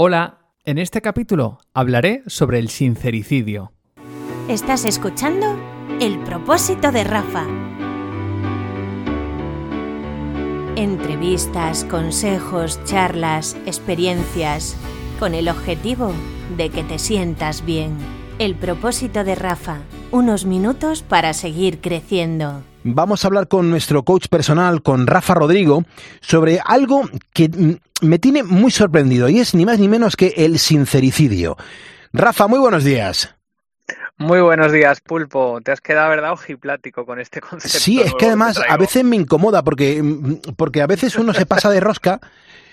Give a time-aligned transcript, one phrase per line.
[0.00, 3.72] Hola, en este capítulo hablaré sobre el sincericidio.
[4.48, 5.58] Estás escuchando
[6.00, 7.44] El propósito de Rafa.
[10.76, 14.76] Entrevistas, consejos, charlas, experiencias,
[15.18, 16.12] con el objetivo
[16.56, 17.96] de que te sientas bien.
[18.38, 19.78] El propósito de Rafa,
[20.12, 22.62] unos minutos para seguir creciendo.
[22.84, 25.84] Vamos a hablar con nuestro coach personal, con Rafa Rodrigo,
[26.20, 30.58] sobre algo que me tiene muy sorprendido y es ni más ni menos que el
[30.58, 31.56] sincericidio.
[32.12, 33.34] Rafa, muy buenos días.
[34.16, 35.60] Muy buenos días, Pulpo.
[35.62, 37.78] Te has quedado, ¿verdad, ojiplático con este concepto?
[37.78, 40.02] Sí, es que además a veces me incomoda porque,
[40.56, 42.20] porque a veces uno se pasa de rosca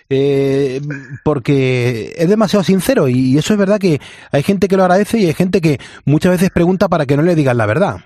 [0.10, 0.82] eh,
[1.24, 4.00] porque es demasiado sincero y eso es verdad que
[4.32, 7.24] hay gente que lo agradece y hay gente que muchas veces pregunta para que no
[7.24, 7.98] le digan la verdad.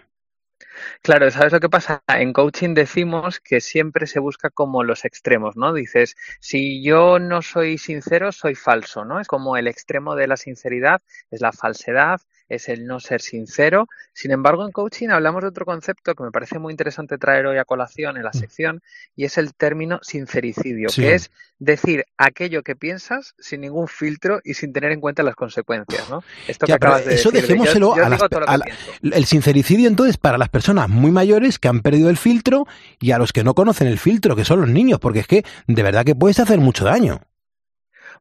[1.02, 2.04] Claro, ¿sabes lo que pasa?
[2.08, 5.74] En coaching decimos que siempre se busca como los extremos, ¿no?
[5.74, 9.20] Dices, si yo no soy sincero, soy falso, ¿no?
[9.20, 13.88] Es como el extremo de la sinceridad, es la falsedad, es el no ser sincero.
[14.14, 17.58] Sin embargo, en coaching hablamos de otro concepto que me parece muy interesante traer hoy
[17.58, 18.40] a colación en la mm.
[18.40, 18.82] sección
[19.16, 24.56] y es el término sincericidio, que es decir aquello que piensas sin ningún filtro y
[24.56, 26.24] sin tener en cuenta las consecuencias, ¿no?
[26.48, 28.60] Esto que acabas de eso dejémoselo a,
[29.02, 32.66] el sincericidio entonces para las personas muy mayores que han perdido el filtro
[33.00, 35.44] y a los que no conocen el filtro, que son los niños, porque es que
[35.68, 37.22] de verdad que puedes hacer mucho daño.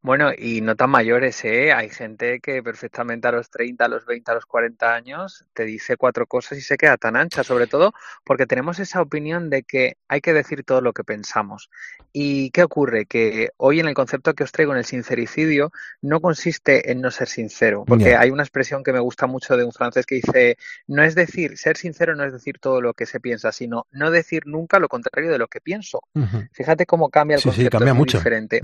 [0.03, 1.73] Bueno, y no tan mayores, ¿eh?
[1.73, 5.65] Hay gente que perfectamente a los 30, a los 20, a los 40 años te
[5.65, 7.93] dice cuatro cosas y se queda tan ancha, sobre todo
[8.25, 11.71] porque tenemos esa opinión de que hay que decir todo lo que pensamos.
[12.13, 13.07] ¿Y qué ocurre?
[13.07, 17.11] Que hoy en el concepto que os traigo en el sincericidio no consiste en no
[17.11, 20.59] ser sincero, porque hay una expresión que me gusta mucho de un francés que dice,
[20.87, 24.11] no es decir, ser sincero no es decir todo lo que se piensa, sino no
[24.11, 26.03] decir nunca lo contrario de lo que pienso.
[26.53, 28.19] Fíjate cómo cambia el concepto, sí, cambia mucho.
[28.19, 28.61] diferente.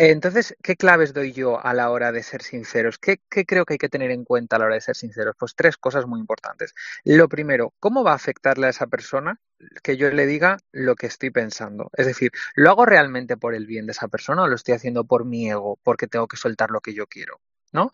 [0.00, 2.98] Entonces, ¿qué claves doy yo a la hora de ser sinceros?
[2.98, 5.34] ¿Qué, creo que hay que tener en cuenta a la hora de ser sinceros?
[5.36, 6.72] Pues tres cosas muy importantes.
[7.02, 9.40] Lo primero, ¿cómo va a afectarle a esa persona
[9.82, 11.90] que yo le diga lo que estoy pensando?
[11.94, 15.04] Es decir, ¿lo hago realmente por el bien de esa persona o lo estoy haciendo
[15.04, 17.40] por mi ego, porque tengo que soltar lo que yo quiero?
[17.72, 17.90] ¿no?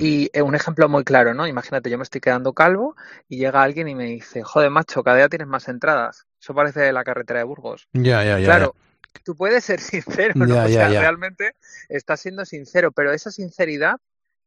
[0.00, 1.46] Y eh, un ejemplo muy claro, ¿no?
[1.46, 2.96] Imagínate, yo me estoy quedando calvo
[3.28, 6.26] y llega alguien y me dice, joder, macho, cada día tienes más entradas.
[6.40, 7.88] Eso parece la carretera de Burgos.
[7.92, 8.44] Ya, ya, ya.
[8.44, 8.74] Claro,
[9.22, 10.44] tú puedes ser sincero, ¿no?
[10.44, 11.54] o sea, realmente
[11.88, 13.96] estás siendo sincero, pero esa sinceridad,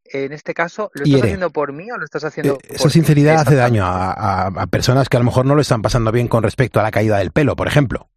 [0.05, 3.41] en este caso, ¿lo estás haciendo por mí o lo estás haciendo eh, Esa sinceridad
[3.41, 6.79] hace daño a, personas que a lo mejor no lo están pasando bien con respecto
[6.79, 8.09] a la caída del pelo, por ejemplo.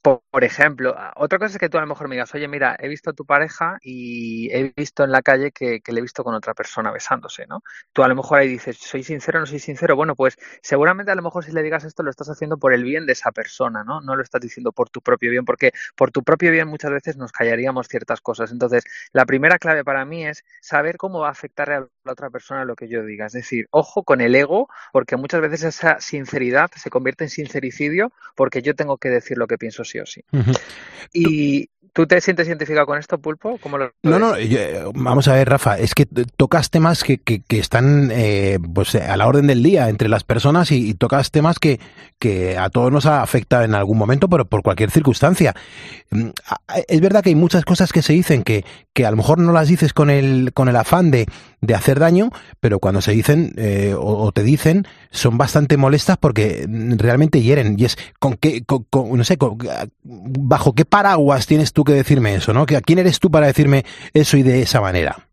[0.00, 2.88] Por, ejemplo, otra cosa es que tú a lo mejor me digas, oye, mira, he
[2.88, 6.34] visto a tu pareja y he visto en la calle que, le he visto con
[6.34, 7.62] otra persona besándose, ¿no?
[7.92, 9.96] Tú a lo mejor ahí dices, ¿soy sincero o no soy sincero?
[9.96, 12.84] Bueno, pues seguramente a lo mejor si le digas esto lo estás haciendo por el
[12.84, 14.00] bien de esa persona, ¿no?
[14.00, 17.16] No lo estás diciendo por tu propio bien, porque por tu propio bien muchas veces
[17.16, 18.52] nos callaríamos ciertas cosas.
[18.52, 22.30] Entonces, la primera clave para mí es saber cómo va a afectar a la otra
[22.30, 23.26] persona lo que yo diga.
[23.26, 28.12] Es decir, ojo con el ego, porque muchas veces esa sinceridad se convierte en sincericidio
[28.34, 30.24] porque yo tengo que decir lo que pienso sí o sí.
[31.12, 33.58] Y ¿Tú te sientes identificado con esto, Pulpo?
[34.04, 34.34] no, no,
[34.94, 39.26] vamos a ver, Rafa, es que tocas temas que, que, están eh, pues a la
[39.26, 41.80] orden del día entre las personas y, tocas temas que,
[42.20, 45.56] que, a todos nos afecta en algún momento, pero por cualquier circunstancia.
[46.10, 46.28] Mm,
[46.86, 49.52] es verdad que hay muchas cosas que se dicen que, que a lo mejor no
[49.52, 51.26] las dices con el, con el afán de,
[51.60, 52.30] de hacer daño,
[52.60, 57.76] pero cuando se dicen eh, o, te dicen son bastante molestas porque realmente hieren.
[57.78, 59.38] Y es con qué, no sé,
[60.02, 62.62] bajo qué paraguas tienes tú que decirme eso, ¿no?
[62.62, 65.28] ¿A quién eres tú para decirme eso y de esa manera?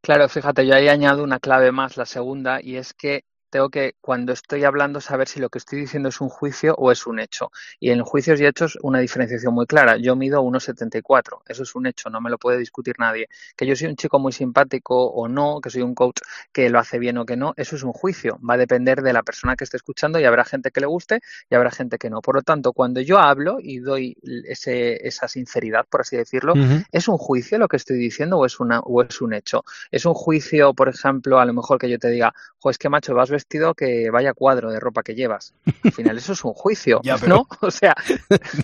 [0.00, 3.94] Claro, fíjate, yo ahí añado una clave más, la segunda, y es que tengo que,
[4.00, 7.18] cuando estoy hablando, saber si lo que estoy diciendo es un juicio o es un
[7.18, 7.50] hecho.
[7.80, 9.96] Y en juicios y hechos, una diferenciación muy clara.
[9.96, 11.42] Yo mido 1,74.
[11.46, 13.28] Eso es un hecho, no me lo puede discutir nadie.
[13.56, 16.20] Que yo soy un chico muy simpático o no, que soy un coach
[16.52, 18.38] que lo hace bien o que no, eso es un juicio.
[18.48, 21.20] Va a depender de la persona que esté escuchando y habrá gente que le guste
[21.48, 22.20] y habrá gente que no.
[22.20, 24.16] Por lo tanto, cuando yo hablo y doy
[24.46, 26.54] ese, esa sinceridad, por así decirlo,
[26.92, 29.64] ¿es un juicio lo que estoy diciendo o es, una, o es un hecho?
[29.90, 32.88] ¿Es un juicio, por ejemplo, a lo mejor que yo te diga, jo, es que
[32.88, 35.54] macho, vas vestido que vaya cuadro de ropa que llevas.
[35.84, 37.46] Al final eso es un juicio, ¿no?
[37.60, 37.94] O sea,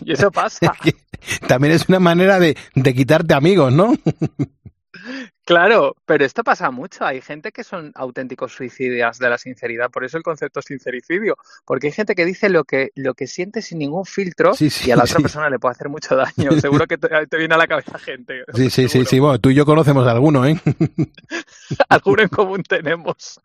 [0.04, 0.74] y eso pasa.
[1.46, 3.94] También es una manera de, de quitarte amigos, ¿no?
[5.44, 7.04] Claro, pero esto pasa mucho.
[7.04, 11.36] Hay gente que son auténticos suicidas de la sinceridad, por eso el concepto sincericidio,
[11.66, 14.96] porque hay gente que dice lo que lo que siente sin ningún filtro y a
[14.96, 16.50] la otra persona le puede hacer mucho daño.
[16.60, 18.44] Seguro que te, viene a la cabeza gente.
[18.54, 19.18] Sí, sí, sí, sí.
[19.18, 20.58] Bueno, tú y yo conocemos a alguno, ¿eh?
[21.90, 23.38] alguno en común tenemos.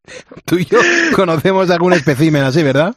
[0.45, 0.79] Tú y yo
[1.15, 2.95] conocemos algún especímen así, ¿verdad?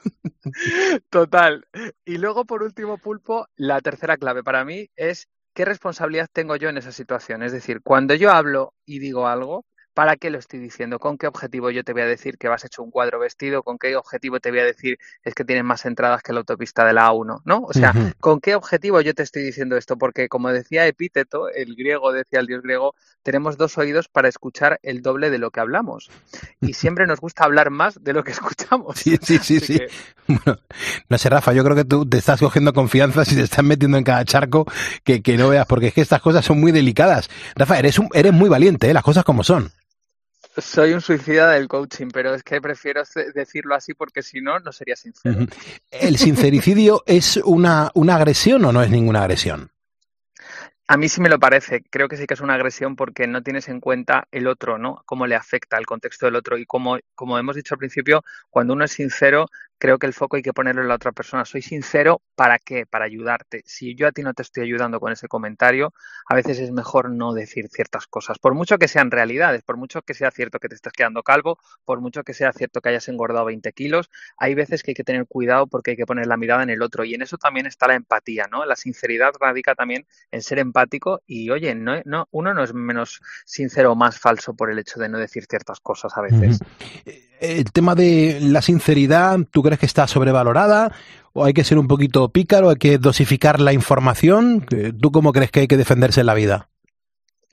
[1.11, 1.67] Total.
[2.05, 6.69] Y luego, por último, pulpo, la tercera clave para mí es ¿qué responsabilidad tengo yo
[6.69, 7.43] en esa situación?
[7.43, 9.65] Es decir, cuando yo hablo y digo algo,
[9.95, 10.99] ¿Para qué lo estoy diciendo?
[10.99, 13.63] ¿Con qué objetivo yo te voy a decir que vas hecho un cuadro vestido?
[13.63, 16.87] ¿Con qué objetivo te voy a decir es que tienes más entradas que la autopista
[16.87, 17.43] de la A1?
[17.45, 17.61] ¿No?
[17.63, 19.99] O sea, ¿con qué objetivo yo te estoy diciendo esto?
[19.99, 24.81] Porque como decía Epíteto, el griego, decía el dios griego, tenemos dos oídos para escuchar
[24.83, 26.11] el doble de lo que hablamos.
[26.63, 28.99] Y siempre nos gusta hablar más de lo que escuchamos.
[28.99, 29.79] Sí, sí, sí, sí.
[30.27, 30.59] Bueno,
[31.09, 33.99] no sé, Rafa, yo creo que tú te estás cogiendo confianza si te estás metiendo
[33.99, 34.67] en cada charco
[35.05, 37.31] que, que no veas, porque es que estas cosas son muy delicadas.
[37.55, 38.95] Rafa, eres, un, eres muy valiente, ¿eh?
[38.95, 39.71] las cosas como son.
[40.57, 43.03] Soy un suicida del coaching, pero es que prefiero
[43.35, 45.47] decirlo así porque si no, no sería sincero.
[45.91, 49.71] ¿El sincericidio es una, una agresión o no es ninguna agresión?
[50.89, 51.83] A mí sí me lo parece.
[51.89, 55.03] Creo que sí que es una agresión porque no tienes en cuenta el otro, ¿no?
[55.07, 56.59] Cómo le afecta el contexto del otro.
[56.59, 59.49] Y como, como hemos dicho al principio, cuando uno es sincero,
[59.83, 61.45] creo que el foco hay que ponerlo en la otra persona.
[61.45, 62.87] Soy sincero, ¿para qué?
[62.87, 63.65] Para ayudarte.
[63.67, 65.93] Si yo a ti no te estoy ayudando con ese comentario,
[66.29, 70.03] a veces es mejor no decir ciertas cosas, por mucho que sean realidades, por mucho
[70.03, 73.09] que sea cierto que te estés quedando calvo, por mucho que sea cierto que hayas
[73.09, 74.09] engordado 20 kilos,
[74.39, 76.81] hay veces que hay que tener cuidado porque hay que poner la mirada en el
[76.81, 78.65] otro y en eso también está la empatía, ¿no?
[78.65, 83.21] La sinceridad radica también en ser empático y, oye, no, no, uno no es menos
[83.45, 86.61] sincero o más falso por el hecho de no decir ciertas cosas a veces.
[87.43, 90.93] El tema de la sinceridad, ¿tú crees que está sobrevalorada?
[91.33, 92.71] ¿O hay que ser un poquito pícaro?
[92.71, 94.65] ¿Hay que dosificar la información?
[95.01, 96.69] ¿Tú cómo crees que hay que defenderse en la vida?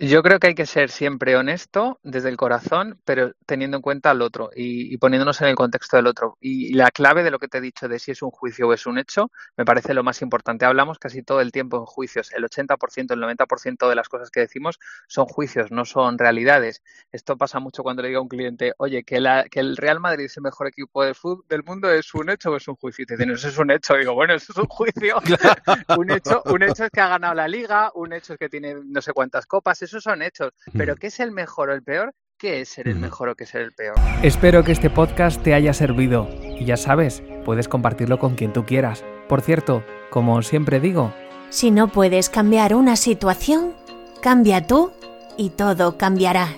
[0.02, 4.12] Yo creo que hay que ser siempre honesto desde el corazón, pero teniendo en cuenta
[4.12, 6.38] al otro y, poniéndonos en el contexto del otro.
[6.40, 8.74] Y la clave de lo que te he dicho de si es un juicio o
[8.74, 10.64] es un hecho, me parece lo más importante.
[10.64, 12.32] Hablamos casi todo el tiempo en juicios.
[12.32, 14.80] El 80%, el 90% de las cosas que decimos
[15.10, 16.82] son juicios, no son realidades.
[17.12, 20.28] Esto pasa mucho cuando le digo a un cliente, oye, que, que el Real Madrid
[20.28, 23.04] es el mejor equipo del fútbol del mundo, ¿es un hecho o es un juicio?
[23.04, 23.96] Y te dicen, eso es un hecho.
[23.96, 25.18] digo, bueno, eso es un juicio.
[25.98, 28.76] un, hecho un hecho es que ha ganado la liga, un hecho es que tiene
[28.82, 30.54] no sé cuántas copas esos son hechos.
[30.78, 32.14] Pero ¿qué es el mejor o el peor?
[32.38, 33.96] ¿Qué es ser el mejor o qué es ser el peor?
[34.24, 36.30] Espero que este podcast te haya servido.
[36.58, 39.04] Y ya sabes, puedes compartirlo con quien tú quieras.
[39.28, 41.14] Por cierto, como siempre digo,
[41.50, 43.74] si no puedes cambiar una situación,
[44.22, 44.92] cambia tú
[45.36, 46.50] y todo cambiará.